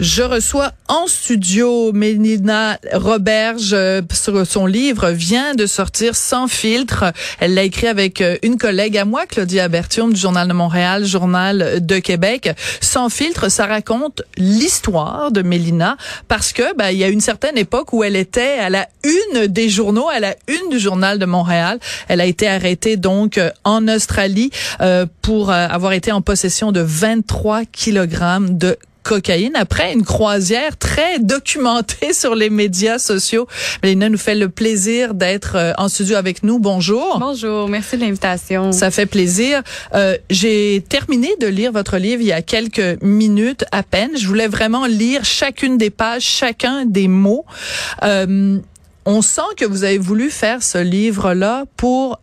Je 0.00 0.22
reçois 0.22 0.70
en 0.86 1.08
studio 1.08 1.90
Mélina 1.92 2.78
Roberge. 2.92 3.72
euh, 3.72 4.00
son 4.44 4.66
livre 4.66 5.10
vient 5.10 5.56
de 5.56 5.66
sortir 5.66 6.14
sans 6.14 6.46
filtre. 6.46 7.12
Elle 7.40 7.54
l'a 7.54 7.64
écrit 7.64 7.88
avec 7.88 8.20
euh, 8.20 8.36
une 8.44 8.58
collègue 8.58 8.96
à 8.96 9.04
moi, 9.04 9.26
Claudia 9.26 9.66
Bertium 9.66 10.12
du 10.12 10.20
Journal 10.20 10.46
de 10.46 10.52
Montréal, 10.52 11.04
Journal 11.04 11.84
de 11.84 11.98
Québec. 11.98 12.48
Sans 12.80 13.08
filtre, 13.08 13.50
ça 13.50 13.66
raconte 13.66 14.22
l'histoire 14.36 15.32
de 15.32 15.42
Mélina 15.42 15.96
parce 16.28 16.52
que 16.52 16.76
ben, 16.76 16.90
il 16.90 16.98
y 16.98 17.04
a 17.04 17.08
une 17.08 17.20
certaine 17.20 17.58
époque 17.58 17.92
où 17.92 18.04
elle 18.04 18.14
était 18.14 18.60
à 18.60 18.70
la 18.70 18.86
une 19.02 19.48
des 19.48 19.68
journaux, 19.68 20.08
à 20.08 20.20
la 20.20 20.36
une 20.46 20.70
du 20.70 20.78
Journal 20.78 21.18
de 21.18 21.26
Montréal. 21.26 21.80
Elle 22.06 22.20
a 22.20 22.26
été 22.26 22.46
arrêtée 22.46 22.96
donc 22.96 23.36
euh, 23.36 23.50
en 23.64 23.88
Australie 23.88 24.50
euh, 24.80 25.06
pour 25.22 25.50
avoir 25.50 25.92
été 25.92 26.12
en 26.12 26.22
possession 26.22 26.70
de 26.70 26.80
23 26.80 27.64
kilogrammes 27.64 28.56
de 28.56 28.78
cocaïne 29.08 29.56
après 29.56 29.94
une 29.94 30.04
croisière 30.04 30.76
très 30.76 31.18
documentée 31.18 32.12
sur 32.12 32.34
les 32.34 32.50
médias 32.50 32.98
sociaux. 32.98 33.48
Mélina 33.82 34.10
nous 34.10 34.18
fait 34.18 34.34
le 34.34 34.50
plaisir 34.50 35.14
d'être 35.14 35.56
euh, 35.56 35.72
en 35.78 35.88
studio 35.88 36.16
avec 36.16 36.42
nous. 36.42 36.58
Bonjour. 36.58 37.18
Bonjour, 37.18 37.70
merci 37.70 37.96
de 37.96 38.02
l'invitation. 38.02 38.70
Ça 38.70 38.90
fait 38.90 39.06
plaisir. 39.06 39.62
Euh, 39.94 40.18
J'ai 40.28 40.84
terminé 40.86 41.30
de 41.40 41.46
lire 41.46 41.72
votre 41.72 41.96
livre 41.96 42.20
il 42.20 42.26
y 42.26 42.32
a 42.32 42.42
quelques 42.42 43.02
minutes 43.02 43.64
à 43.72 43.82
peine. 43.82 44.10
Je 44.14 44.26
voulais 44.26 44.46
vraiment 44.46 44.84
lire 44.84 45.24
chacune 45.24 45.78
des 45.78 45.88
pages, 45.88 46.24
chacun 46.24 46.84
des 46.84 47.08
mots. 47.08 47.46
Euh, 48.02 48.58
on 49.06 49.22
sent 49.22 49.50
que 49.56 49.64
vous 49.64 49.84
avez 49.84 49.96
voulu 49.96 50.28
faire 50.28 50.62
ce 50.62 50.76
livre-là 50.76 51.64
pour 51.78 52.20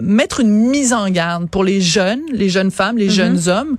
mettre 0.00 0.40
une 0.40 0.50
mise 0.50 0.92
en 0.92 1.08
garde 1.10 1.48
pour 1.48 1.64
les 1.64 1.80
jeunes, 1.80 2.20
les 2.32 2.48
jeunes 2.48 2.70
femmes, 2.70 2.96
les 2.96 3.10
jeunes 3.10 3.48
hommes, 3.48 3.76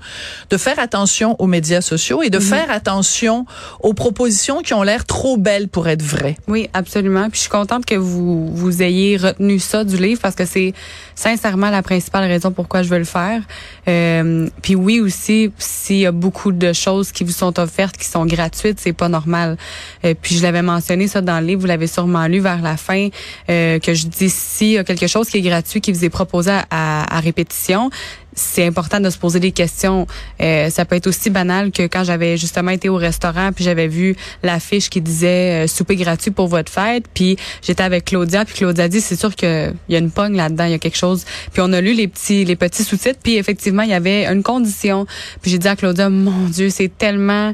de 0.50 0.58
faire 0.58 0.80
attention 0.80 1.36
aux 1.40 1.48
médias 1.48 1.82
sociaux 1.82 2.24
et 2.24 2.30
de 2.30 2.40
faire 2.40 2.72
attention 2.72 3.46
aux 3.82 3.94
propositions 3.94 4.62
qui 4.62 4.74
ont 4.74 4.84
l'air 4.84 5.06
trop 5.06 5.38
belles 5.38 5.68
pour 5.68 5.88
être 5.88 6.02
vraies. 6.02 6.38
Oui, 6.48 6.70
absolument. 6.74 7.30
Puis 7.30 7.38
je 7.38 7.42
suis 7.42 7.50
contente 7.50 7.86
que 7.86 7.96
vous 7.96 8.48
vous 8.54 8.82
ayez 8.82 9.18
retenu 9.18 9.60
ça 9.60 9.84
du 9.84 9.98
livre 9.98 10.20
parce 10.22 10.36
que 10.36 10.46
c'est 10.46 10.74
sincèrement 11.16 11.70
la 11.70 11.82
principale 11.82 12.28
raison 12.28 12.52
pourquoi 12.52 12.84
je 12.84 12.90
veux 12.90 12.98
le 12.98 13.04
faire. 13.04 13.42
Euh, 13.88 14.50
puis 14.62 14.76
oui 14.76 15.00
aussi, 15.00 15.52
s'il 15.58 15.98
y 15.98 16.06
a 16.06 16.12
beaucoup 16.12 16.52
de 16.52 16.74
choses 16.74 17.12
qui 17.12 17.24
vous 17.24 17.32
sont 17.32 17.60
offertes 17.60 17.98
qui 17.98 18.08
sont 18.08 18.26
gratuites, 18.26 18.80
c'est 18.80 18.94
pas 18.94 19.10
normal. 19.10 19.58
Euh, 20.06 20.14
puis 20.20 20.36
je 20.36 20.44
l'avais 20.44 20.62
mentionné 20.62 21.08
ça 21.08 21.22
dans 21.22 21.40
le 21.40 21.48
livre, 21.48 21.62
vous 21.62 21.68
l'avez 21.68 21.88
sûrement 21.88 22.28
lu 22.28 22.40
vers 22.40 22.62
la 22.62 22.78
fin, 22.78 23.10
euh, 23.50 23.80
que 23.80 23.94
je 23.94 24.08
dis 24.08 24.30
s'il 24.30 24.70
y 24.70 24.78
a 24.78 24.84
quelque 24.84 25.08
chose 25.08 25.30
qui 25.30 25.38
est 25.38 25.42
gratuit 25.42 25.82
qui 25.82 25.92
vous 25.92 26.06
est 26.06 26.10
proposé 26.12 26.52
à, 26.70 27.20
répétition, 27.22 27.90
c'est 28.34 28.66
important 28.66 29.00
de 29.00 29.10
se 29.10 29.18
poser 29.18 29.40
des 29.40 29.52
questions. 29.52 30.08
Euh, 30.42 30.70
ça 30.70 30.86
peut 30.86 30.96
être 30.96 31.08
aussi 31.08 31.30
banal 31.30 31.72
que 31.72 31.84
quand 31.84 32.04
j'avais 32.04 32.38
justement 32.38 32.72
été 32.72 32.88
au 32.90 32.96
restaurant 32.96 33.52
puis 33.54 33.64
j'avais 33.64 33.88
vu 33.88 34.16
l'affiche 34.42 34.90
qui 34.90 35.02
disait 35.02 35.66
euh, 35.66 35.68
souper 35.68 35.96
gratuit 35.98 36.32
pour 36.32 36.48
votre 36.48 36.72
fête 36.72 37.06
puis 37.14 37.36
j'étais 37.62 37.84
avec 37.84 38.06
Claudia 38.06 38.46
puis 38.46 38.56
Claudia 38.56 38.88
dit 38.88 39.02
c'est 39.02 39.20
sûr 39.20 39.36
que 39.36 39.74
y 39.90 39.96
a 39.96 40.00
une 40.00 40.12
pogne 40.12 40.36
là-dedans, 40.36 40.64
il 40.66 40.72
y 40.72 40.76
a 40.76 40.80
quelque 40.80 40.98
chose. 40.98 41.26
Puis 41.52 41.62
on 41.62 41.74
a 41.74 41.82
lu 41.82 41.94
les 41.94 42.08
petits 42.08 42.46
les 42.46 42.56
petits 42.56 42.84
sous-titres 42.84 43.20
puis 43.22 43.36
effectivement 43.36 43.84
il 43.84 43.90
y 43.90 43.94
avait 43.94 44.26
une 44.26 44.44
condition. 44.44 45.06
Puis 45.42 45.52
j'ai 45.52 45.58
dit 45.58 45.68
à 45.68 45.76
Claudia 45.76 46.10
mon 46.10 46.48
dieu, 46.48 46.70
c'est 46.70 46.92
tellement 46.98 47.54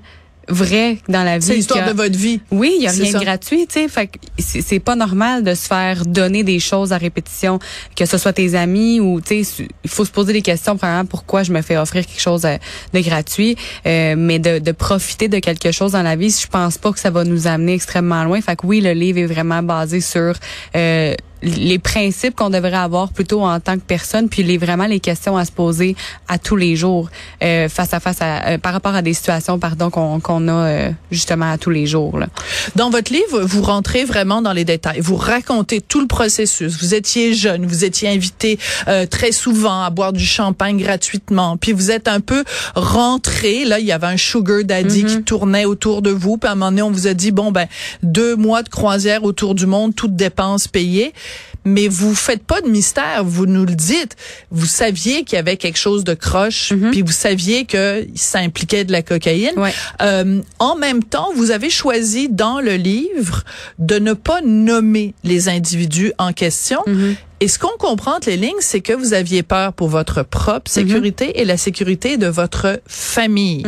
vrai 0.50 0.98
dans 1.10 1.24
la 1.24 1.38
vie. 1.38 1.46
C'est 1.46 1.56
l'histoire 1.56 1.88
de 1.88 1.94
votre 1.94 2.18
vie. 2.18 2.42
oui, 2.52 2.76
il 2.78 2.84
y 2.84 2.88
a 2.88 2.92
rien 2.92 3.12
de 3.12 3.24
gratuit, 3.24 3.68
tu 3.68 3.80
sais. 3.82 3.88
Fait 3.88 4.08
que 4.08 4.18
c'est 4.38 4.62
c'est 4.62 4.80
pas 4.80 4.96
normal 4.96 5.44
de 5.44 5.54
se 5.54 5.68
faire 5.68 6.06
donner 6.06 6.44
des 6.44 6.60
choses 6.60 6.94
à 6.94 6.98
répétition, 6.98 7.60
que 7.96 8.06
ce 8.06 8.18
soit 8.18 8.34
tes 8.34 8.56
amis 8.56 9.00
ou 9.00 9.22
tu 9.22 9.44
sais, 9.44 9.66
il 9.84 9.90
faut 9.90 10.06
se 10.06 10.12
poser 10.12 10.34
des 10.34 10.42
questions 10.42 10.78
premièrement 10.78 11.06
pourquoi 11.06 11.44
je 11.44 11.52
me 11.52 11.62
fais 11.62 11.78
offrir 11.78 12.06
quelque 12.06 12.22
chose 12.22 12.46
euh, 12.46 12.58
de 12.94 13.00
gratuit, 13.00 13.56
euh, 13.86 14.16
mais 14.18 14.40
de, 14.40 14.60
de 14.60 14.72
profiter 14.72 15.28
de 15.28 15.40
quelque 15.40 15.72
chose 15.72 15.94
dans 15.94 16.04
la 16.04 16.16
vie, 16.16 16.30
je 16.30 16.48
pense 16.48 16.78
pas 16.78 16.92
que 16.92 17.00
ça 17.00 17.10
va 17.10 17.24
nous 17.24 17.48
amener 17.48 17.74
extrêmement 17.74 18.24
loin. 18.24 18.42
Fait 18.42 18.56
que 18.56 18.66
oui, 18.66 18.82
le 18.82 18.92
livre 18.92 19.20
est 19.20 19.26
vraiment 19.26 19.64
basé 19.64 20.02
sur 20.02 20.34
euh, 20.76 21.16
les 21.42 21.80
principes 21.80 22.36
qu'on 22.36 22.50
devrait 22.50 22.74
avoir 22.74 23.10
plutôt 23.10 23.42
en 23.42 23.60
tant 23.60 23.76
que 23.76 23.82
personne, 23.82 24.30
puis 24.30 24.44
les 24.44 24.58
vraiment 24.58 24.86
les 24.86 25.00
questions 25.00 25.38
à 25.38 25.46
se 25.46 25.52
poser 25.52 25.96
à 26.28 26.38
tous 26.38 26.56
les 26.56 26.76
jours 26.76 27.10
euh, 27.44 27.70
face 27.70 27.94
à 27.94 28.00
face 28.00 28.22
à, 28.22 28.48
euh, 28.48 28.58
par 28.58 28.74
rapport 28.74 28.96
à 28.96 29.02
des 29.02 29.14
situations 29.14 29.60
pardon 29.60 29.90
qu'on 29.90 30.20
qu'on 30.20 30.48
a 30.48 30.52
euh, 30.52 30.92
justement 31.12 31.52
à 31.52 31.58
tous 31.58 31.70
les 31.70 31.86
jours 31.86 32.18
là. 32.18 32.28
Dans 32.76 32.90
votre 32.90 33.12
livre, 33.14 33.42
vous 33.42 33.62
rentrez 33.62 34.06
vraiment 34.06 34.42
dans 34.42 34.54
les 34.54 34.66
détails. 34.66 35.00
Vous 35.00 35.16
racontez 35.16 35.82
tout 35.82 36.02
le 36.02 36.08
processus. 36.08 36.78
Vous 36.80 36.94
étiez 36.94 37.34
jeune, 37.34 37.66
vous 37.66 37.86
étiez 37.86 38.10
invité 38.10 38.60
euh, 38.88 39.06
très 39.06 39.32
souvent 39.32 39.84
à 39.84 39.90
boire 39.90 40.14
du 40.14 40.26
champagne 40.26 40.78
gratuitement. 40.78 41.58
Puis 41.58 41.72
vous 41.72 41.92
êtes 41.92 42.08
un 42.08 42.20
peu 42.20 42.44
rentré. 42.76 43.66
Là, 43.66 43.80
il 43.80 43.86
y 43.86 43.92
avait 43.92 44.08
un 44.08 44.18
sugar 44.18 44.64
daddy 44.64 45.06
qui 45.06 45.24
tournait 45.24 45.66
autour 45.66 46.02
de 46.02 46.12
vous. 46.12 46.38
Puis 46.38 46.48
à 46.48 46.54
un 46.54 46.56
moment 46.56 46.72
donné, 46.72 46.82
on 46.82 46.92
vous 46.92 47.08
a 47.08 47.14
dit 47.14 47.32
bon 47.32 47.52
ben 47.52 47.68
deux 48.04 48.36
mois 48.36 48.64
de 48.64 48.70
croisière 48.70 49.24
autour 49.24 49.56
du 49.56 49.66
monde, 49.66 49.96
toutes 49.96 50.16
dépenses 50.16 50.68
payées. 50.68 51.14
Mais 51.66 51.90
vous 51.90 52.16
faites 52.16 52.44
pas 52.44 52.62
de 52.62 52.70
mystère, 52.70 53.26
vous 53.26 53.46
nous 53.46 53.66
le 53.66 53.76
dites. 53.76 54.16
Vous 54.52 54.66
saviez 54.66 55.24
qu'il 55.26 55.36
y 55.36 55.40
avait 55.40 55.58
quelque 55.58 55.78
chose 55.78 56.06
de 56.06 56.14
croche, 56.14 56.72
puis 56.92 57.02
vous 57.02 57.12
saviez 57.12 57.66
que 57.66 58.08
ça 58.16 58.40
impliquait 58.40 58.86
de 58.86 58.94
la 58.94 59.02
cocaïne. 59.02 59.58
Ouais. 59.58 59.74
Euh, 60.02 60.42
en 60.60 60.76
même 60.78 61.04
temps, 61.04 61.30
vous 61.36 61.52
avez 61.52 61.70
choisi 61.70 62.30
dans 62.30 62.62
le 62.62 62.76
livre 62.76 63.44
de 63.80 64.00
ne 64.00 64.14
pas 64.14 64.40
nommer 64.46 65.14
les 65.26 65.50
individus 65.50 66.14
en 66.20 66.32
question. 66.32 66.80
Et 67.42 67.50
ce 67.50 67.60
qu'on 67.60 67.78
comprend 67.78 68.16
entre 68.16 68.30
les 68.30 68.38
lignes, 68.38 68.54
c'est 68.62 68.82
que 68.82 68.94
vous 68.94 69.12
aviez 69.14 69.44
peur 69.44 69.74
pour 69.74 69.90
votre 69.90 70.24
propre 70.24 70.72
sécurité 70.72 71.42
et 71.42 71.46
la 71.46 71.58
sécurité 71.58 72.16
de 72.18 72.28
votre 72.28 72.80
famille. 72.88 73.64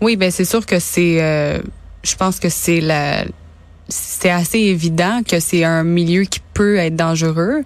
Oui, 0.00 0.16
ben 0.16 0.30
c'est 0.32 0.44
sûr 0.44 0.66
que 0.66 0.78
c'est. 0.80 1.18
euh, 1.22 1.60
je 2.02 2.14
pense 2.16 2.40
que 2.40 2.48
c'est 2.48 2.80
la. 2.80 3.24
C'est 3.88 4.30
assez 4.30 4.58
évident 4.58 5.22
que 5.26 5.40
c'est 5.40 5.64
un 5.64 5.82
milieu 5.82 6.24
qui 6.24 6.40
peut 6.52 6.76
être 6.76 6.96
dangereux, 6.96 7.62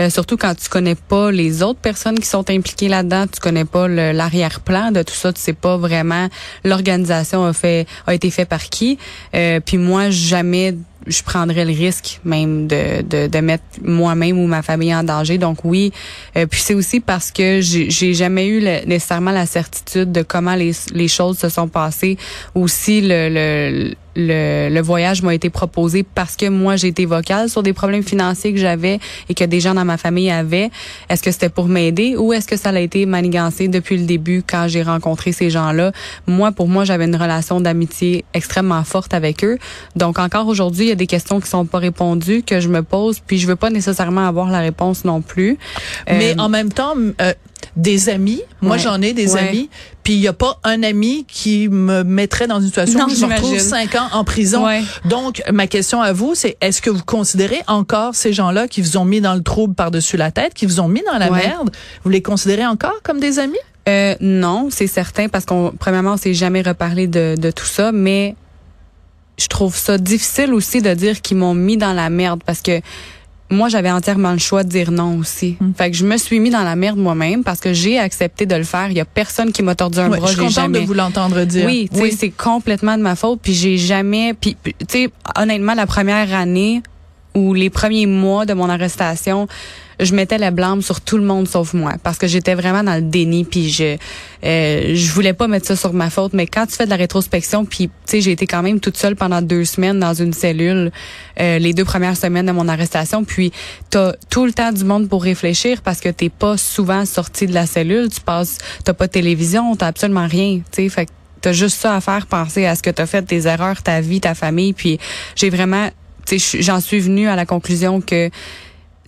euh, 0.00 0.08
surtout 0.08 0.36
quand 0.36 0.54
tu 0.54 0.68
connais 0.68 0.94
pas 0.94 1.30
les 1.30 1.62
autres 1.62 1.78
personnes 1.78 2.18
qui 2.18 2.26
sont 2.26 2.48
impliquées 2.50 2.88
là-dedans, 2.88 3.26
tu 3.26 3.38
connais 3.38 3.66
pas 3.66 3.86
l'arrière-plan 3.86 4.92
de 4.92 5.02
tout 5.02 5.14
ça, 5.14 5.32
tu 5.32 5.40
sais 5.40 5.52
pas 5.52 5.76
vraiment 5.76 6.28
l'organisation 6.64 7.44
a 7.44 7.52
fait 7.52 7.86
a 8.06 8.14
été 8.14 8.30
fait 8.30 8.46
par 8.46 8.62
qui. 8.62 8.98
Euh, 9.34 9.60
puis 9.60 9.76
moi 9.76 10.08
jamais 10.08 10.74
je 11.06 11.22
prendrais 11.22 11.64
le 11.64 11.72
risque 11.72 12.20
même 12.24 12.66
de, 12.66 13.02
de, 13.02 13.26
de 13.26 13.38
mettre 13.38 13.64
moi-même 13.82 14.38
ou 14.38 14.46
ma 14.46 14.62
famille 14.62 14.94
en 14.94 15.02
danger. 15.02 15.38
Donc 15.38 15.64
oui, 15.64 15.92
euh, 16.36 16.46
puis 16.46 16.60
c'est 16.60 16.74
aussi 16.74 17.00
parce 17.00 17.30
que 17.30 17.60
j'ai 17.60 18.14
jamais 18.14 18.48
eu 18.48 18.62
nécessairement 18.86 19.32
la 19.32 19.46
certitude 19.46 20.12
de 20.12 20.22
comment 20.22 20.54
les, 20.54 20.72
les 20.92 21.08
choses 21.08 21.38
se 21.38 21.48
sont 21.48 21.68
passées. 21.68 22.16
Aussi 22.54 23.00
le, 23.00 23.28
le, 23.30 23.94
le, 24.16 24.68
le 24.68 24.80
voyage 24.80 25.22
m'a 25.22 25.34
été 25.34 25.50
proposé 25.50 26.02
parce 26.02 26.36
que 26.36 26.48
moi 26.48 26.76
j'ai 26.76 26.88
été 26.88 27.06
vocale 27.06 27.48
sur 27.48 27.62
des 27.62 27.72
problèmes 27.72 28.02
financiers 28.02 28.52
que 28.52 28.58
j'avais 28.58 28.98
et 29.28 29.34
que 29.34 29.44
des 29.44 29.60
gens 29.60 29.74
dans 29.74 29.84
ma 29.84 29.96
famille 29.96 30.30
avaient. 30.30 30.70
Est-ce 31.08 31.22
que 31.22 31.30
c'était 31.30 31.48
pour 31.48 31.68
m'aider 31.68 32.16
ou 32.16 32.32
est-ce 32.32 32.46
que 32.46 32.56
ça 32.56 32.70
a 32.70 32.78
été 32.78 33.06
manigancé 33.06 33.68
depuis 33.68 33.96
le 33.96 34.04
début 34.04 34.42
quand 34.46 34.66
j'ai 34.68 34.82
rencontré 34.82 35.32
ces 35.32 35.50
gens-là? 35.50 35.92
Moi, 36.26 36.52
pour 36.52 36.68
moi, 36.68 36.84
j'avais 36.84 37.04
une 37.04 37.16
relation 37.16 37.60
d'amitié 37.60 38.24
extrêmement 38.34 38.84
forte 38.84 39.14
avec 39.14 39.44
eux. 39.44 39.58
Donc 39.96 40.18
encore 40.18 40.46
aujourd'hui, 40.48 40.86
il 40.86 40.88
y 40.88 40.92
a 40.92 40.96
des 40.96 41.06
questions 41.06 41.40
qui 41.40 41.48
sont 41.48 41.66
pas 41.66 41.78
répondues 41.78 42.42
que 42.42 42.60
je 42.60 42.68
me 42.68 42.82
pose, 42.82 43.20
puis 43.26 43.38
je 43.38 43.46
veux 43.46 43.56
pas 43.56 43.70
nécessairement 43.70 44.26
avoir 44.26 44.50
la 44.50 44.60
réponse 44.60 45.04
non 45.04 45.20
plus. 45.20 45.58
Mais 46.08 46.32
Euh, 46.32 46.42
en 46.42 46.48
même 46.48 46.72
temps, 46.72 46.94
euh, 47.20 47.32
des 47.76 48.08
amis, 48.08 48.42
moi 48.60 48.76
Ouais. 48.76 48.82
j'en 48.82 49.00
ai 49.02 49.12
des 49.12 49.32
Ouais. 49.34 49.40
amis, 49.48 49.70
puis 50.02 50.14
il 50.14 50.20
y 50.20 50.28
a 50.28 50.32
pas 50.32 50.58
un 50.64 50.82
ami 50.82 51.24
qui 51.28 51.68
me 51.68 52.02
mettrait 52.04 52.46
dans 52.46 52.60
une 52.60 52.66
situation 52.66 52.98
Non, 53.00 53.06
où 53.06 53.14
je 53.14 53.26
me 53.26 53.32
retrouve 53.34 53.58
cinq 53.58 53.94
ans 53.94 54.08
en 54.12 54.24
prison. 54.24 54.64
Ouais. 54.66 54.82
Donc, 55.04 55.42
ma 55.52 55.66
question 55.66 56.00
à 56.02 56.12
vous, 56.12 56.34
c'est 56.34 56.56
est-ce 56.60 56.80
que 56.82 56.90
vous 56.90 57.04
considérez 57.04 57.60
encore 57.66 58.14
ces 58.14 58.32
gens-là 58.32 58.66
qui 58.68 58.80
vous 58.80 58.96
ont 58.96 59.04
mis 59.04 59.20
dans 59.20 59.34
le 59.34 59.42
trouble 59.42 59.74
par-dessus 59.74 60.16
la 60.16 60.30
tête, 60.30 60.54
qui 60.54 60.66
vous 60.66 60.80
ont 60.80 60.88
mis 60.88 61.02
dans 61.10 61.18
la 61.18 61.30
merde, 61.30 61.70
vous 62.04 62.10
les 62.10 62.22
considérez 62.22 62.66
encore 62.66 63.00
comme 63.02 63.20
des 63.20 63.38
amis? 63.38 63.56
Euh, 63.88 64.14
non, 64.20 64.68
c'est 64.70 64.86
certain 64.86 65.28
parce 65.28 65.44
qu'on 65.46 65.72
premièrement 65.78 66.12
on 66.12 66.16
s'est 66.18 66.34
jamais 66.34 66.60
reparlé 66.62 67.06
de, 67.06 67.34
de 67.38 67.50
tout 67.50 67.64
ça, 67.64 67.92
mais 67.92 68.36
je 69.38 69.46
trouve 69.46 69.74
ça 69.74 69.96
difficile 69.96 70.52
aussi 70.52 70.82
de 70.82 70.92
dire 70.92 71.22
qu'ils 71.22 71.38
m'ont 71.38 71.54
mis 71.54 71.78
dans 71.78 71.94
la 71.94 72.10
merde 72.10 72.42
parce 72.44 72.60
que 72.60 72.80
moi 73.50 73.68
j'avais 73.68 73.90
entièrement 73.90 74.32
le 74.32 74.38
choix 74.38 74.62
de 74.62 74.68
dire 74.68 74.90
non 74.92 75.18
aussi. 75.18 75.56
Fait 75.76 75.90
que 75.90 75.96
je 75.96 76.06
me 76.06 76.16
suis 76.16 76.38
mis 76.40 76.50
dans 76.50 76.62
la 76.62 76.76
merde 76.76 76.98
moi-même 76.98 77.42
parce 77.44 77.60
que 77.60 77.72
j'ai 77.72 77.98
accepté 77.98 78.46
de 78.46 78.54
le 78.54 78.62
faire. 78.64 78.88
Il 78.90 78.96
y 78.96 79.00
a 79.00 79.04
personne 79.04 79.52
qui 79.52 79.62
m'a 79.62 79.74
tordu 79.74 79.98
un 79.98 80.08
Ouais, 80.10 80.18
bras. 80.18 80.26
je 80.28 80.32
suis 80.32 80.40
contente 80.40 80.54
jamais. 80.54 80.80
de 80.82 80.86
vous 80.86 80.94
l'entendre 80.94 81.44
dire. 81.44 81.66
Oui, 81.66 81.88
sais, 81.92 82.10
c'est 82.12 82.30
complètement 82.30 82.96
de 82.96 83.02
ma 83.02 83.16
faute. 83.16 83.40
Puis 83.42 83.52
j'ai 83.54 83.76
jamais, 83.76 84.34
puis, 84.34 84.56
tu 84.64 84.72
sais, 84.88 85.10
honnêtement, 85.36 85.74
la 85.74 85.86
première 85.86 86.32
année 86.34 86.82
ou 87.34 87.54
les 87.54 87.70
premiers 87.70 88.06
mois 88.06 88.46
de 88.46 88.54
mon 88.54 88.68
arrestation, 88.68 89.46
je 90.00 90.14
mettais 90.14 90.38
la 90.38 90.50
blâme 90.50 90.82
sur 90.82 91.00
tout 91.00 91.16
le 91.16 91.24
monde 91.24 91.48
sauf 91.48 91.74
moi 91.74 91.94
parce 92.02 92.18
que 92.18 92.26
j'étais 92.26 92.54
vraiment 92.54 92.82
dans 92.82 92.94
le 92.94 93.02
déni 93.02 93.44
puis 93.44 93.70
je 93.70 93.96
euh, 94.44 94.94
je 94.94 95.12
voulais 95.12 95.34
pas 95.34 95.48
mettre 95.48 95.66
ça 95.66 95.76
sur 95.76 95.92
ma 95.92 96.08
faute. 96.08 96.32
Mais 96.32 96.46
quand 96.46 96.66
tu 96.66 96.74
fais 96.74 96.86
de 96.86 96.90
la 96.90 96.96
rétrospection 96.96 97.64
puis 97.64 97.88
tu 97.88 97.92
sais 98.06 98.20
j'ai 98.20 98.32
été 98.32 98.46
quand 98.46 98.62
même 98.62 98.80
toute 98.80 98.96
seule 98.96 99.16
pendant 99.16 99.42
deux 99.42 99.64
semaines 99.64 100.00
dans 100.00 100.14
une 100.14 100.32
cellule 100.32 100.90
euh, 101.40 101.58
les 101.58 101.74
deux 101.74 101.84
premières 101.84 102.16
semaines 102.16 102.46
de 102.46 102.52
mon 102.52 102.68
arrestation 102.68 103.24
puis 103.24 103.52
t'as 103.90 104.14
tout 104.30 104.46
le 104.46 104.52
temps 104.52 104.72
du 104.72 104.84
monde 104.84 105.08
pour 105.08 105.22
réfléchir 105.22 105.82
parce 105.82 106.00
que 106.00 106.08
t'es 106.08 106.28
pas 106.28 106.56
souvent 106.56 107.04
sorti 107.04 107.46
de 107.46 107.54
la 107.54 107.66
cellule 107.66 108.08
tu 108.08 108.20
passes 108.20 108.58
t'as 108.84 108.94
pas 108.94 109.06
de 109.06 109.12
télévision 109.12 109.76
t'as 109.76 109.88
absolument 109.88 110.26
rien 110.26 110.60
tu 110.70 110.82
sais 110.82 110.88
fait 110.88 111.08
t'as 111.40 111.52
juste 111.52 111.78
ça 111.78 111.96
à 111.96 112.00
faire 112.00 112.26
penser 112.26 112.66
à 112.66 112.74
ce 112.74 112.82
que 112.82 112.90
t'as 112.90 113.06
fait 113.06 113.22
tes 113.22 113.46
erreurs 113.46 113.82
ta 113.82 114.00
vie 114.00 114.20
ta 114.20 114.34
famille 114.34 114.72
puis 114.72 114.98
j'ai 115.36 115.50
vraiment 115.50 115.90
j'en 116.60 116.80
suis 116.80 117.00
venue 117.00 117.28
à 117.28 117.36
la 117.36 117.46
conclusion 117.46 118.00
que 118.00 118.30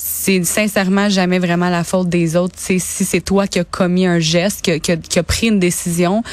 c'est 0.05 0.43
sincèrement 0.45 1.09
jamais 1.09 1.39
vraiment 1.39 1.71
la 1.71 1.85
faute 1.85 2.09
des 2.09 2.37
autres. 2.37 2.55
C'est 2.57 2.81
si 2.81 3.05
c'est 3.05 3.21
toi 3.21 3.47
qui 3.47 3.61
as 3.61 3.65
commis 3.65 4.05
un 4.05 4.19
geste, 4.19 4.63
qui, 4.63 4.81
qui, 4.81 4.99
qui 4.99 5.19
a 5.19 5.23
pris 5.23 5.47
une 5.47 5.61
décision, 5.61 6.25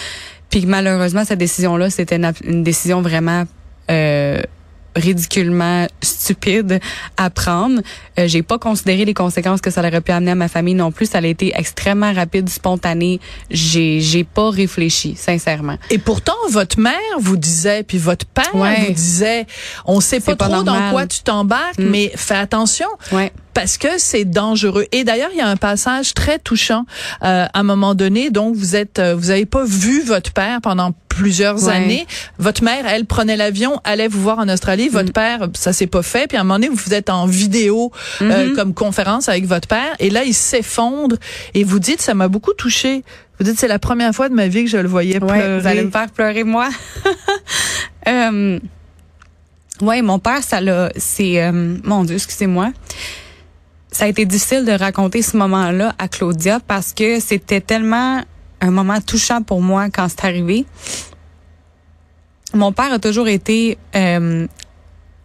puis 0.50 0.66
malheureusement 0.66 1.24
cette 1.24 1.39
décision-là, 1.39 1.92
c'était 1.92 2.19
une, 2.44 2.63
décision 2.63 3.01
vraiment 3.01 3.44
euh, 3.92 4.42
ridiculement 4.95 5.86
stupide 6.01 6.80
à 7.16 7.30
prendre. 7.30 7.81
Euh, 8.18 8.27
j'ai 8.27 8.42
pas 8.42 8.57
considéré 8.57 9.06
les 9.06 9.13
conséquences 9.13 9.62
que 9.62 9.69
ça 9.69 9.81
aurait 9.81 10.01
pu 10.01 10.12
amener 10.12 10.31
à 10.31 10.36
ma 10.36 10.48
famille 10.48 10.74
non 10.74 10.92
plus. 10.92 11.06
Ça 11.06 11.19
a 11.19 11.25
été 11.25 11.51
extrêmement 11.56 12.12
rapide, 12.12 12.50
spontané. 12.50 13.19
J'ai 13.51 14.01
j'ai 14.01 14.24
pas 14.24 14.50
réfléchi, 14.50 15.16
sincèrement. 15.16 15.77
Et 15.92 16.00
pourtant, 16.00 16.33
votre 16.50 16.80
mère 16.80 16.95
vous 17.19 17.38
disait, 17.38 17.83
puis 17.83 18.00
votre 18.00 18.25
père 18.25 18.50
vous 18.51 18.94
disait, 18.94 19.45
on 19.86 20.01
sait 20.01 20.19
pas, 20.21 20.36
trop 20.36 20.63
dans 20.63 20.89
quoi 20.89 21.06
tu 21.06 21.21
t'embarques, 21.21 21.77
mm. 21.77 21.89
mais 21.89 22.12
fais 22.16 22.36
attention. 22.36 22.88
Ouais 23.12 23.31
parce 23.59 23.77
que 23.77 23.97
c'est 23.97 24.23
dangereux. 24.23 24.85
Et 24.94 25.03
d'ailleurs, 25.03 25.31
il 25.33 25.38
y 25.38 25.41
a 25.41 25.47
un 25.50 25.57
passage 25.57 26.13
très 26.13 26.39
touchant 26.39 26.85
euh, 27.23 27.45
à 27.45 27.59
un 27.59 27.63
moment 27.63 27.94
donné. 27.94 28.29
Donc, 28.29 28.56
vous 28.56 28.77
êtes, 28.77 29.00
euh, 29.00 29.15
vous 29.15 29.31
avez 29.31 29.45
pas 29.45 29.65
vu 29.65 30.01
votre 30.01 30.31
père 30.31 30.61
pendant 30.61 30.94
plusieurs 31.09 31.67
années. 31.67 32.07
Votre 32.38 32.63
mère, 32.63 32.88
elle 32.88 33.06
prenait 33.06 33.35
l'avion, 33.35 33.81
allait 33.83 34.07
vous 34.07 34.21
voir 34.21 34.39
en 34.39 34.47
Australie. 34.47 34.88
Votre 34.88 35.09
mm. 35.09 35.11
père, 35.11 35.47
ça 35.56 35.73
s'est 35.73 35.88
pas 35.88 36.03
fait. 36.03 36.27
Puis 36.27 36.38
à 36.38 36.39
un 36.39 36.44
moment 36.45 36.57
donné, 36.57 36.69
vous 36.69 36.94
êtes 36.94 37.09
en 37.09 37.25
vidéo 37.25 37.91
euh, 38.21 38.29
mm-hmm. 38.29 38.56
comme 38.56 38.73
conférence 38.73 39.27
avec 39.27 39.45
votre 39.45 39.67
père. 39.67 39.94
Et 40.00 40.09
là, 40.09 40.23
il 40.23 40.33
s'effondre. 40.33 41.17
Et 41.53 41.65
vous 41.65 41.79
dites, 41.79 42.00
ça 42.00 42.13
m'a 42.13 42.29
beaucoup 42.29 42.53
touché. 42.53 43.03
Vous 43.39 43.44
dites, 43.44 43.59
c'est 43.59 43.67
la 43.67 43.79
première 43.79 44.15
fois 44.15 44.29
de 44.29 44.35
ma 44.35 44.47
vie 44.47 44.63
que 44.63 44.69
je 44.69 44.77
le 44.77 44.88
voyais 44.88 45.19
pleurer. 45.19 45.59
Vous 45.59 45.67
allez 45.67 45.83
me 45.83 45.91
faire 45.91 46.09
pleurer 46.11 46.45
moi. 46.45 46.69
euh, 48.07 48.57
ouais, 49.81 50.01
mon 50.01 50.19
père, 50.19 50.44
ça 50.44 50.61
l'a. 50.61 50.94
C'est 50.95 51.44
euh, 51.44 51.75
mon 51.83 52.06
Dieu, 52.06 52.15
excusez-moi 52.15 52.71
ça 53.91 54.06
a 54.06 54.07
été 54.07 54.25
difficile 54.25 54.65
de 54.65 54.71
raconter 54.71 55.21
ce 55.21 55.36
moment-là 55.38 55.95
à 55.97 56.07
Claudia 56.07 56.59
parce 56.59 56.94
que 56.94 57.19
c'était 57.19 57.62
tellement 57.62 58.21
un 58.62 58.71
moment 58.71 59.00
touchant 59.01 59.41
pour 59.41 59.62
moi 59.62 59.89
quand 59.89 60.07
c'est 60.09 60.25
arrivé. 60.25 60.65
Mon 62.53 62.71
père 62.71 62.94
a 62.94 63.00
toujours 63.00 63.27
été 63.27 63.77
euh, 63.95 64.47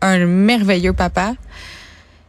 un 0.01 0.27
merveilleux 0.27 0.93
papa, 0.93 1.35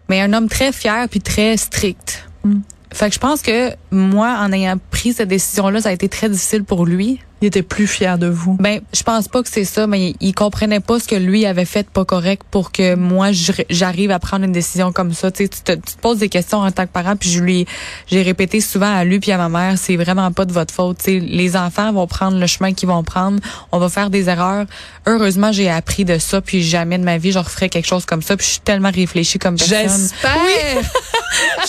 mais 0.10 0.22
un 0.22 0.34
homme 0.34 0.48
très 0.48 0.72
fier 0.72 1.08
puis 1.10 1.22
très 1.22 1.58
strict. 1.58 2.28
Mm. 2.44 2.60
Fait 2.96 3.10
que 3.10 3.16
je 3.16 3.20
pense 3.20 3.42
que 3.42 3.72
moi, 3.92 4.38
en 4.40 4.54
ayant 4.54 4.78
pris 4.90 5.12
cette 5.12 5.28
décision-là, 5.28 5.82
ça 5.82 5.90
a 5.90 5.92
été 5.92 6.08
très 6.08 6.30
difficile 6.30 6.64
pour 6.64 6.86
lui 6.86 7.20
il 7.42 7.48
était 7.48 7.64
plus 7.64 7.86
fier 7.86 8.18
de 8.18 8.28
vous. 8.28 8.56
Ben, 8.60 8.80
je 8.94 9.04
pense 9.04 9.28
pas 9.28 9.44
que 9.44 9.50
c'est 9.50 9.66
ça, 9.66 9.88
mais 9.88 10.16
il, 10.20 10.34
comprenait 10.34 10.80
pas 10.80 11.00
ce 11.00 11.08
que 11.08 11.16
lui 11.16 11.46
avait 11.46 11.66
fait 11.66 11.88
pas 11.88 12.06
correct 12.06 12.44
pour 12.50 12.72
que 12.72 12.96
moi 12.96 13.28
j'arrive 13.70 14.12
à 14.12 14.20
prendre 14.20 14.46
une 14.46 14.52
décision 14.52 14.92
comme 14.92 15.14
ça. 15.14 15.32
Tu, 15.32 15.50
te, 15.50 15.74
tu 15.74 15.80
te 15.80 16.02
poses 16.02 16.20
des 16.20 16.30
questions 16.30 16.60
en 16.60 16.72
tant 16.72 16.86
que 16.86 16.92
parent, 16.92 17.16
puis 17.16 17.30
je 17.30 17.42
lui 17.42 17.66
j'ai 18.08 18.22
répété 18.22 18.62
souvent 18.62 18.94
à 18.94 19.04
lui 19.04 19.20
puis 19.20 19.32
à 19.32 19.38
ma 19.38 19.50
mère, 19.50 19.78
c'est 19.78 19.96
vraiment 19.96 20.32
pas 20.32 20.46
de 20.46 20.54
votre 20.54 20.74
faute. 20.74 20.98
Tu 21.04 21.20
les 21.20 21.56
enfants 21.58 21.92
vont 21.92 22.08
prendre 22.08 22.40
le 22.40 22.48
chemin 22.48 22.74
qu'ils 22.74 22.90
vont 22.90 23.04
prendre. 23.04 23.40
On 23.72 23.80
va 23.80 23.90
faire 23.90 24.10
des 24.10 24.30
erreurs. 24.30 24.66
Heureusement, 25.06 25.52
j'ai 25.52 25.70
appris 25.70 26.06
de 26.06 26.18
ça, 26.18 26.42
puis 26.42 26.64
jamais 26.64 26.98
de 26.98 27.04
ma 27.04 27.18
vie 27.18 27.32
je 27.32 27.40
referai 27.40 27.70
quelque 27.70 27.88
chose 27.88 28.06
comme 28.06 28.22
ça. 28.22 28.38
Puis 28.38 28.46
je 28.46 28.52
suis 28.54 28.62
tellement 28.62 28.92
réfléchie 28.92 29.40
comme 29.40 29.58
personne. 29.58 29.90
J'espère. 29.90 30.38
Oui. 30.46 30.82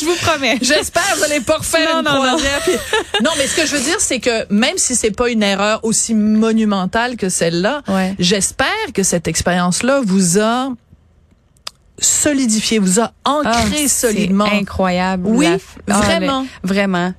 je 0.00 0.04
vous 0.04 0.16
promets. 0.16 0.58
J'espère 0.60 1.02
vous 1.16 1.24
allez 1.24 1.40
pas 1.40 1.58
refaire 1.58 2.02
non, 2.02 2.02
non, 2.02 2.22
non. 2.22 2.36
non, 3.24 3.30
mais 3.38 3.46
ce 3.46 3.56
que 3.56 3.66
je 3.66 3.76
veux 3.76 3.82
dire, 3.82 4.00
c'est 4.00 4.20
que 4.20 4.52
même 4.52 4.76
si 4.78 4.94
c'est 4.94 5.10
pas 5.10 5.28
une 5.28 5.42
erreur 5.42 5.80
aussi 5.84 6.14
monumentale 6.14 7.16
que 7.16 7.28
celle-là. 7.28 7.82
J'espère 8.18 8.66
que 8.94 9.02
cette 9.02 9.28
expérience-là 9.28 10.00
vous 10.04 10.38
a 10.38 10.68
solidifié, 11.98 12.78
vous 12.78 13.00
a 13.00 13.12
ancré 13.24 13.84
ah, 13.84 13.88
solidement. 13.88 14.44
Incroyable. 14.44 15.24
Oui, 15.26 15.48
ah, 15.88 16.00
vraiment. 16.00 16.46
vraiment 16.62 17.12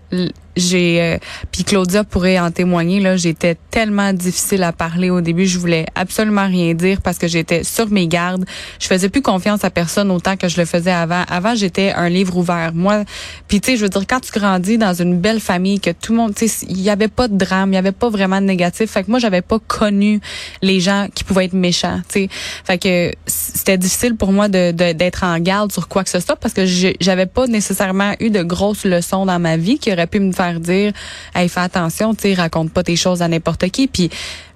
j'ai 0.57 1.01
euh, 1.01 1.18
puis 1.51 1.63
Claudia 1.63 2.04
pourrait 2.04 2.39
en 2.39 2.51
témoigner 2.51 3.00
là, 3.00 3.15
j'étais 3.15 3.56
tellement 3.71 4.13
difficile 4.13 4.63
à 4.63 4.71
parler 4.71 5.09
au 5.09 5.21
début, 5.21 5.45
je 5.45 5.59
voulais 5.59 5.86
absolument 5.95 6.48
rien 6.48 6.74
dire 6.74 7.01
parce 7.01 7.18
que 7.18 7.27
j'étais 7.27 7.63
sur 7.63 7.89
mes 7.89 8.07
gardes. 8.07 8.45
Je 8.80 8.88
faisais 8.88 9.09
plus 9.09 9.21
confiance 9.21 9.63
à 9.63 9.69
personne 9.69 10.12
autant 10.12 10.36
que 10.36 10.48
je 10.48 10.59
le 10.59 10.65
faisais 10.65 10.92
avant. 10.92 11.24
Avant, 11.30 11.56
j'étais 11.56 11.92
un 11.92 12.09
livre 12.09 12.38
ouvert. 12.38 12.71
Moi, 12.74 13.04
puis 13.48 13.62
tu 13.62 13.71
sais, 13.71 13.77
je 13.77 13.83
veux 13.83 13.89
dire 13.89 14.06
quand 14.07 14.19
tu 14.19 14.31
grandis 14.31 14.77
dans 14.77 14.94
une 14.94 15.19
belle 15.19 15.39
famille 15.39 15.80
que 15.80 15.92
tout 15.92 16.12
le 16.12 16.18
monde, 16.18 16.36
tu 16.36 16.48
sais, 16.48 16.65
il 16.69 16.81
y 16.81 16.89
avait 16.89 17.07
pas 17.07 17.27
de 17.27 17.38
drame, 17.38 17.71
il 17.71 17.75
y 17.75 17.80
avait 17.80 17.92
pas 17.92 18.10
vraiment 18.10 18.42
de 18.42 18.45
négatif. 18.45 18.89
Fait 18.92 19.03
que 19.03 19.12
moi, 19.12 19.19
j'avais 19.19 19.42
pas 19.42 19.60
connu 19.60 20.19
les 20.62 20.80
gens 20.80 21.07
qui 21.13 21.24
pouvaient 21.24 21.45
être 21.45 21.53
méchants, 21.53 22.01
tu 22.10 22.21
sais. 22.21 22.30
Fait 22.65 22.77
que 22.77 23.12
c'était 23.25 23.77
difficile 23.77 24.15
pour 24.15 24.31
moi 24.31 24.48
de 24.48 24.71
d'être 24.71 25.24
en 25.24 25.39
garde 25.39 25.71
sur 25.71 25.88
quoi 25.88 26.03
que 26.03 26.10
ce 26.10 26.19
soit 26.19 26.36
parce 26.36 26.53
que 26.53 26.65
j'avais 26.65 27.25
pas 27.25 27.48
nécessairement 27.48 28.13
eu 28.19 28.30
de 28.30 28.44
grosses 28.44 28.86
leçons 28.86 29.25
dans 29.25 29.39
ma 29.39 29.57
vie 29.57 29.80
qui 29.80 29.92
auraient 29.92 30.07
pu 30.07 30.19
me 30.19 30.31
faire 30.31 30.46
dire 30.55 30.94
hey, 31.35 31.49
fais 31.49 31.59
attention, 31.59 32.15
tu 32.15 32.33
raconte 32.33 32.71
pas 32.71 32.83
tes 32.83 32.95
choses 32.95 33.21
à 33.21 33.27
n'importe 33.27 33.69
qui. 33.69 33.88
Puis 33.88 34.09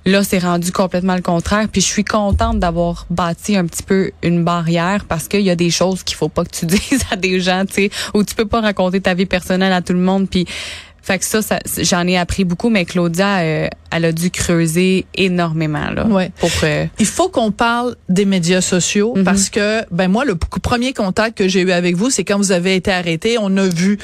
là, 0.05 0.23
c'est 0.23 0.39
rendu 0.39 0.71
complètement 0.71 1.15
le 1.15 1.21
contraire. 1.21 1.67
Puis 1.71 1.81
je 1.81 1.88
suis 1.88 2.03
contente 2.03 2.59
d'avoir 2.59 3.05
bâti 3.09 3.55
un 3.55 3.65
petit 3.65 3.83
peu 3.83 4.11
une 4.23 4.43
barrière 4.43 5.05
parce 5.05 5.27
qu'il 5.27 5.41
y 5.41 5.49
a 5.49 5.55
des 5.55 5.69
choses 5.69 6.03
qu'il 6.03 6.17
faut 6.17 6.29
pas 6.29 6.43
que 6.43 6.51
tu 6.51 6.65
dises 6.67 7.03
à 7.11 7.15
des 7.15 7.39
gens, 7.39 7.65
tu 7.65 7.73
sais, 7.73 7.89
ou 8.13 8.23
tu 8.23 8.35
peux 8.35 8.45
pas 8.45 8.61
raconter 8.61 9.01
ta 9.01 9.13
vie 9.13 9.25
personnelle 9.25 9.73
à 9.73 9.81
tout 9.81 9.93
le 9.93 9.99
monde. 9.99 10.29
Puis 10.29 10.45
fait 11.01 11.19
que 11.19 11.25
ça, 11.25 11.42
ça 11.42 11.59
j'en 11.80 12.06
ai 12.07 12.18
appris 12.18 12.44
beaucoup, 12.44 12.69
mais 12.69 12.86
Claudia, 12.86 13.39
euh, 13.39 13.68
elle 13.92 14.06
a 14.06 14.12
dû 14.12 14.30
creuser 14.30 15.06
énormément 15.15 15.89
là. 15.89 16.06
Ouais. 16.06 16.31
Pour, 16.38 16.51
euh, 16.63 16.86
Il 17.00 17.06
faut 17.06 17.30
qu'on 17.30 17.51
parle 17.51 17.95
des 18.07 18.25
médias 18.25 18.62
sociaux 18.62 19.13
mhm. 19.15 19.24
parce 19.24 19.50
que 19.50 19.83
ben 19.92 20.07
moi 20.07 20.25
le 20.25 20.36
premier 20.36 20.94
contact 20.94 21.38
que 21.38 21.48
j'ai 21.48 21.62
eu 21.62 21.71
avec 21.71 21.95
vous, 21.95 22.09
c'est 22.09 22.24
quand 22.24 22.38
vous 22.38 22.51
avez 22.51 22.75
été 22.75 22.92
arrêté. 22.92 23.38
On 23.39 23.57
a 23.57 23.68
vu 23.68 23.98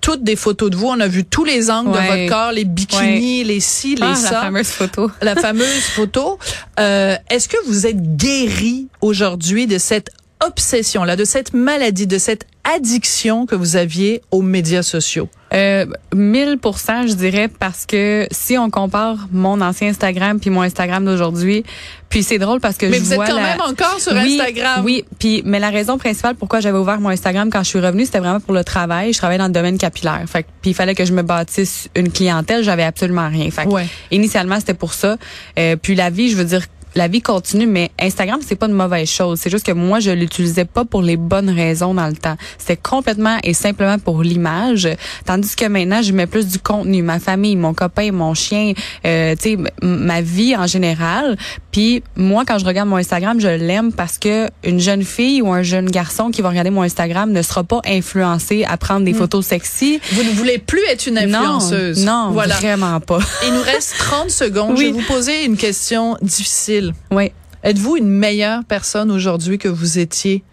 toutes 0.00 0.22
des 0.22 0.36
photos 0.36 0.70
de 0.70 0.76
vous. 0.76 0.86
On 0.86 1.00
a 1.00 1.08
vu 1.08 1.24
tous 1.24 1.44
les 1.44 1.70
angles 1.70 1.92
de 1.92 1.96
votre 1.96 2.28
corps, 2.28 2.52
les 2.52 2.64
bikinis, 2.64 3.44
les 3.44 3.60
ci, 3.60 3.94
les 3.94 4.02
ah, 4.02 4.14
ça. 4.14 4.30
La 4.32 4.40
fameuse 4.42 4.68
photo. 4.68 5.10
la 5.22 5.36
fameuse 5.36 5.82
photo. 5.94 6.38
Euh, 6.80 7.16
Est-ce 7.28 7.48
que 7.48 7.56
vous 7.66 7.86
êtes 7.86 8.16
guéri 8.16 8.88
aujourd'hui 9.00 9.66
de 9.66 9.78
cette 9.78 10.10
obsession-là, 10.44 11.16
de 11.16 11.24
cette 11.24 11.52
maladie, 11.52 12.06
de 12.06 12.18
cette 12.18 12.46
addiction 12.74 13.46
que 13.46 13.54
vous 13.54 13.76
aviez 13.76 14.22
aux 14.30 14.42
médias 14.42 14.82
sociaux? 14.82 15.28
Euh, 15.54 15.86
1000%, 16.14 17.08
je 17.08 17.14
dirais, 17.14 17.48
parce 17.48 17.86
que 17.86 18.26
si 18.30 18.58
on 18.58 18.68
compare 18.68 19.28
mon 19.32 19.60
ancien 19.62 19.88
Instagram 19.88 20.38
puis 20.38 20.50
mon 20.50 20.60
Instagram 20.60 21.04
d'aujourd'hui, 21.04 21.64
puis 22.10 22.22
c'est 22.22 22.38
drôle 22.38 22.60
parce 22.60 22.76
que 22.76 22.86
mais 22.86 22.98
je 22.98 23.04
vous 23.04 23.12
êtes 23.14 23.20
quand 23.20 23.40
même 23.40 23.60
encore 23.60 23.98
sur 23.98 24.14
Instagram. 24.14 24.84
Oui, 24.84 25.04
puis 25.18 25.42
mais 25.46 25.58
la 25.58 25.70
raison 25.70 25.96
principale 25.96 26.34
pourquoi 26.34 26.60
j'avais 26.60 26.78
ouvert 26.78 27.00
mon 27.00 27.08
Instagram 27.08 27.48
quand 27.50 27.62
je 27.62 27.68
suis 27.68 27.80
revenue, 27.80 28.04
c'était 28.04 28.18
vraiment 28.18 28.40
pour 28.40 28.54
le 28.54 28.64
travail. 28.64 29.12
Je 29.12 29.18
travaillais 29.18 29.38
dans 29.38 29.46
le 29.46 29.52
domaine 29.52 29.78
capillaire. 29.78 30.22
Fait 30.26 30.46
puis 30.60 30.72
il 30.72 30.74
fallait 30.74 30.94
que 30.94 31.04
je 31.04 31.12
me 31.12 31.22
bâtisse 31.22 31.88
une 31.96 32.12
clientèle. 32.12 32.62
J'avais 32.62 32.84
absolument 32.84 33.28
rien. 33.28 33.50
Fait 33.50 33.66
initialement 34.10 34.60
c'était 34.60 34.74
pour 34.74 34.92
ça. 34.92 35.16
Euh, 35.58 35.76
puis 35.76 35.94
la 35.94 36.10
vie, 36.10 36.30
je 36.30 36.36
veux 36.36 36.44
dire 36.44 36.62
la 36.98 37.06
vie 37.06 37.22
continue, 37.22 37.68
mais 37.68 37.92
Instagram, 38.00 38.40
c'est 38.44 38.56
pas 38.56 38.66
une 38.66 38.72
mauvaise 38.72 39.08
chose. 39.08 39.38
C'est 39.40 39.50
juste 39.50 39.64
que 39.64 39.72
moi, 39.72 40.00
je 40.00 40.10
l'utilisais 40.10 40.64
pas 40.64 40.84
pour 40.84 41.00
les 41.00 41.16
bonnes 41.16 41.48
raisons 41.48 41.94
dans 41.94 42.08
le 42.08 42.16
temps. 42.16 42.36
C'était 42.58 42.76
complètement 42.76 43.38
et 43.44 43.54
simplement 43.54 44.00
pour 44.00 44.24
l'image. 44.24 44.88
Tandis 45.24 45.54
que 45.54 45.66
maintenant, 45.66 46.02
je 46.02 46.12
mets 46.12 46.26
plus 46.26 46.48
du 46.48 46.58
contenu, 46.58 47.02
ma 47.02 47.20
famille, 47.20 47.54
mon 47.54 47.72
copain, 47.72 48.10
mon 48.10 48.34
chien, 48.34 48.72
euh, 49.06 49.36
tu 49.36 49.56
sais, 49.56 49.58
ma 49.80 50.20
vie 50.20 50.56
en 50.56 50.66
général. 50.66 51.36
Puis 51.70 52.02
moi, 52.16 52.44
quand 52.44 52.58
je 52.58 52.64
regarde 52.64 52.88
mon 52.88 52.96
Instagram, 52.96 53.40
je 53.40 53.46
l'aime 53.46 53.92
parce 53.92 54.18
que 54.18 54.48
une 54.64 54.80
jeune 54.80 55.04
fille 55.04 55.40
ou 55.40 55.52
un 55.52 55.62
jeune 55.62 55.88
garçon 55.88 56.32
qui 56.32 56.42
va 56.42 56.48
regarder 56.48 56.70
mon 56.70 56.82
Instagram 56.82 57.30
ne 57.30 57.42
sera 57.42 57.62
pas 57.62 57.80
influencé 57.86 58.64
à 58.64 58.76
prendre 58.76 59.04
des 59.04 59.12
hmm. 59.12 59.18
photos 59.18 59.46
sexy. 59.46 60.00
Vous 60.12 60.24
ne 60.24 60.30
voulez 60.30 60.58
plus 60.58 60.82
être 60.90 61.06
une 61.06 61.18
influenceuse. 61.18 62.04
Non, 62.04 62.32
non 62.32 62.44
vraiment 62.48 62.98
pas. 62.98 63.20
Il 63.46 63.54
nous 63.54 63.62
reste 63.62 63.94
30 63.98 64.30
secondes. 64.30 64.76
Je 64.76 64.82
vais 64.82 64.90
vous 64.90 65.06
poser 65.06 65.44
une 65.44 65.56
question 65.56 66.16
difficile. 66.22 66.87
Oui. 67.10 67.32
Êtes-vous 67.62 67.96
une 67.96 68.08
meilleure 68.08 68.64
personne 68.64 69.10
aujourd'hui 69.10 69.58
que 69.58 69.68
vous 69.68 69.98
étiez 69.98 70.44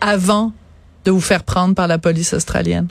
avant 0.00 0.52
de 1.04 1.10
vous 1.10 1.20
faire 1.20 1.42
prendre 1.42 1.74
par 1.74 1.88
la 1.88 1.98
police 1.98 2.34
australienne? 2.34 2.88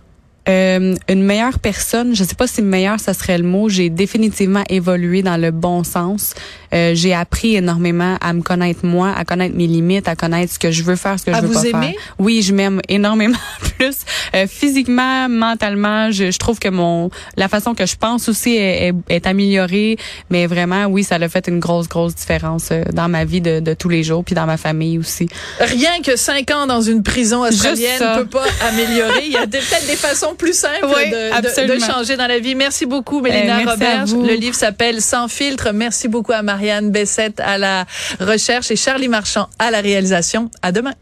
Euh, 0.49 0.95
une 1.09 1.23
meilleure 1.23 1.59
personne, 1.59 2.15
je 2.15 2.23
sais 2.23 2.35
pas 2.35 2.47
si 2.47 2.61
meilleure 2.61 2.99
ça 2.99 3.13
serait 3.13 3.37
le 3.37 3.43
mot. 3.43 3.69
J'ai 3.69 3.89
définitivement 3.89 4.63
évolué 4.69 5.21
dans 5.21 5.37
le 5.37 5.51
bon 5.51 5.83
sens. 5.83 6.33
Euh, 6.73 6.93
j'ai 6.95 7.13
appris 7.13 7.55
énormément 7.55 8.17
à 8.21 8.33
me 8.33 8.41
connaître 8.41 8.85
moi, 8.85 9.13
à 9.15 9.23
connaître 9.25 9.55
mes 9.55 9.67
limites, 9.67 10.07
à 10.07 10.15
connaître 10.15 10.53
ce 10.53 10.59
que 10.59 10.71
je 10.71 10.83
veux 10.83 10.95
faire, 10.95 11.19
ce 11.19 11.25
que 11.25 11.33
je 11.33 11.39
veux 11.39 11.47
pas 11.53 11.61
faire. 11.61 11.71
Vous 11.71 11.77
aimez 11.77 11.95
Oui, 12.19 12.41
je 12.41 12.53
m'aime 12.53 12.81
énormément 12.89 13.37
plus 13.77 13.97
euh, 14.35 14.47
physiquement, 14.47 15.29
mentalement. 15.29 16.11
Je, 16.11 16.31
je, 16.31 16.37
trouve 16.37 16.59
que 16.59 16.67
mon 16.69 17.09
la 17.35 17.47
façon 17.47 17.73
que 17.73 17.85
je 17.85 17.95
pense 17.95 18.27
aussi 18.29 18.55
est, 18.55 18.89
est, 18.89 18.93
est 19.09 19.27
améliorée. 19.27 19.97
Mais 20.29 20.47
vraiment, 20.47 20.85
oui, 20.85 21.03
ça 21.03 21.15
a 21.15 21.29
fait 21.29 21.47
une 21.47 21.59
grosse, 21.59 21.87
grosse 21.87 22.15
différence 22.15 22.69
euh, 22.71 22.83
dans 22.93 23.07
ma 23.07 23.25
vie 23.25 23.41
de, 23.41 23.59
de, 23.59 23.73
tous 23.73 23.89
les 23.89 24.03
jours, 24.03 24.23
puis 24.23 24.35
dans 24.35 24.45
ma 24.45 24.57
famille 24.57 24.97
aussi. 24.97 25.29
Rien 25.59 26.01
que 26.03 26.15
cinq 26.15 26.51
ans 26.51 26.67
dans 26.67 26.81
une 26.81 27.03
prison 27.03 27.43
australienne 27.43 28.01
ne 28.01 28.23
peut 28.23 28.29
pas 28.29 28.45
améliorer. 28.67 29.25
Il 29.25 29.31
y 29.31 29.37
a 29.37 29.47
peut-être 29.47 29.87
des 29.87 29.95
façons 29.95 30.35
plus 30.37 30.53
simples 30.57 30.85
oui, 30.85 31.09
de, 31.09 31.67
de, 31.67 31.73
de, 31.75 31.79
changer 31.79 32.15
dans 32.15 32.27
la 32.27 32.39
vie. 32.39 32.55
Merci 32.55 32.85
beaucoup, 32.85 33.21
Mélina 33.21 33.59
euh, 33.59 33.71
Roberge. 33.71 34.13
Le 34.13 34.33
livre 34.35 34.55
s'appelle 34.55 35.01
Sans 35.01 35.27
filtre. 35.27 35.71
Merci 35.73 36.07
beaucoup 36.07 36.31
à 36.31 36.41
Marianne 36.41 36.91
Bessette 36.91 37.39
à 37.39 37.57
la 37.57 37.85
recherche 38.19 38.71
et 38.71 38.75
Charlie 38.75 39.07
Marchand 39.07 39.49
à 39.59 39.71
la 39.71 39.81
réalisation. 39.81 40.49
À 40.61 40.71
demain. 40.71 40.93